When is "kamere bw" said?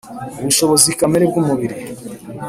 0.99-1.35